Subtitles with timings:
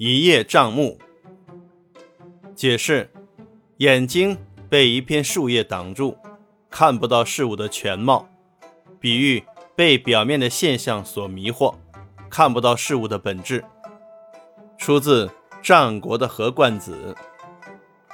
[0.00, 0.96] 一叶障目。
[2.54, 3.10] 解释：
[3.78, 4.38] 眼睛
[4.70, 6.16] 被一片树叶挡住，
[6.70, 8.28] 看不到事物的全貌，
[9.00, 9.42] 比喻
[9.74, 11.74] 被表面的现象所迷惑，
[12.30, 13.64] 看不到事物的本质。
[14.76, 15.28] 出自
[15.60, 17.16] 战国的何冠子，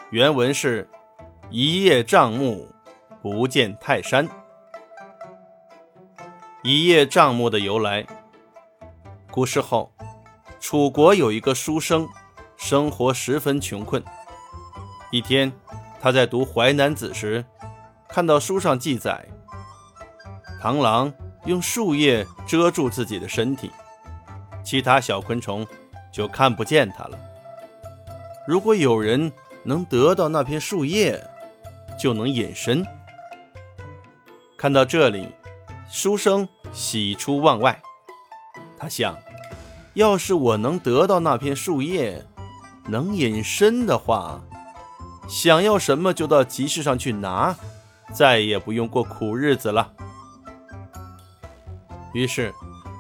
[0.08, 0.88] 原文是
[1.52, 2.66] “一叶障目，
[3.20, 4.26] 不见泰山”。
[6.64, 8.06] 一叶障目的由来，
[9.30, 9.92] 古时候，
[10.64, 12.08] 楚国有一个书生，
[12.56, 14.02] 生活十分穷困。
[15.10, 15.52] 一天，
[16.00, 17.44] 他在读《淮南子》时，
[18.08, 19.28] 看到书上记载，
[20.62, 21.12] 螳螂
[21.44, 23.70] 用树叶遮住自己的身体，
[24.64, 25.66] 其他小昆虫
[26.10, 27.18] 就看不见它了。
[28.48, 29.30] 如果有人
[29.64, 31.22] 能得到那片树叶，
[32.00, 32.82] 就能隐身。
[34.56, 35.28] 看到这里，
[35.90, 37.78] 书生喜出望外。
[38.78, 39.14] 他想，
[39.94, 42.24] 要是我能得到那片树叶，
[42.88, 44.40] 能隐身的话。
[45.28, 47.56] 想要什么就到集市上去拿，
[48.12, 49.92] 再也不用过苦日子了。
[52.12, 52.52] 于是，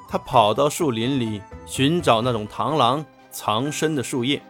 [0.08, 4.40] 他跑到树林里寻找那种螳螂藏身的树叶。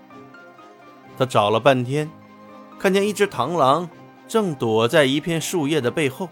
[1.19, 2.11] 他找了半天，
[2.79, 3.89] 看见一只螳螂
[4.29, 6.29] 正躲在一片树叶的背后。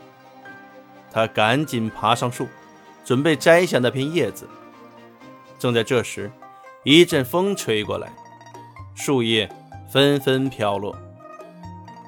[1.11, 2.47] 他赶紧爬上树，
[3.05, 4.49] 准备摘下那片叶子。
[5.63, 6.29] 正在这时，
[6.83, 8.13] 一阵风吹过来，
[8.97, 9.49] 树叶
[9.89, 10.93] 纷纷飘落。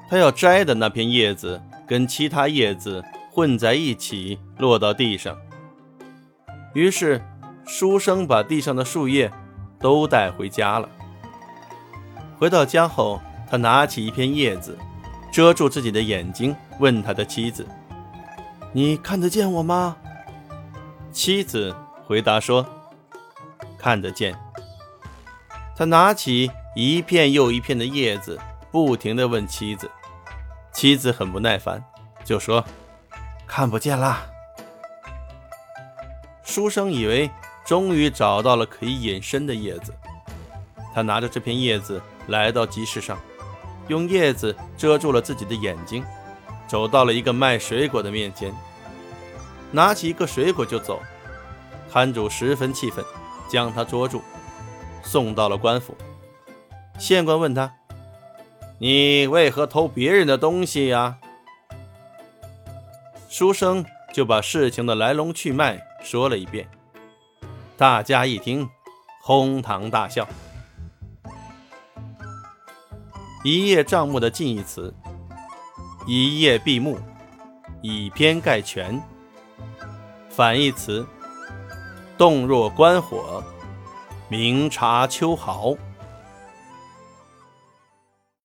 [0.09, 5.37] 他要摘的那片叶子跟其他叶子混在一起，落到地上。
[6.73, 7.23] 于是，
[7.65, 9.31] 书生把地上的树叶
[9.79, 10.89] 都带回家了。
[12.37, 14.77] 回到家后，他拿起一片叶子，
[15.31, 17.65] 遮住自己的眼睛，问他的妻子
[18.75, 19.95] ：“你看得见我吗？”
[21.13, 21.73] 妻子
[22.05, 22.65] 回答说
[23.85, 24.35] ：“看得见。”
[25.77, 28.39] 他拿起一片又一片的叶子。
[28.71, 29.89] 不停地问妻子，
[30.73, 31.81] 妻子很不耐烦，
[32.25, 32.61] 就说
[33.47, 34.25] ：“看不见啦。”
[36.43, 37.31] 书生以为
[37.65, 39.95] 终于找到了可以隐身的叶子，
[40.93, 43.17] 他拿着这片叶子来到集市上，
[43.87, 46.03] 用叶子遮住了自己的眼睛，
[46.67, 48.53] 走到了一个卖水果的面前，
[49.71, 51.01] 拿起一个水果就走。
[51.89, 53.05] 摊主十分气愤，
[53.55, 54.21] 将他捉住，
[55.01, 55.95] 送到了官府。
[56.99, 57.73] 县官问他。
[58.79, 61.17] 你为何偷别人的东西呀？
[63.29, 66.67] 书生就把事情的来龙去脉说了一遍，
[67.77, 68.69] 大家一听，
[69.21, 70.27] 哄堂大笑。
[73.45, 74.93] 一叶障目的近义词：
[76.05, 76.99] 一叶蔽目，
[77.81, 78.99] 以偏概全；
[80.29, 81.07] 反义词：
[82.17, 83.43] 洞若观火，
[84.29, 85.75] 明察秋毫。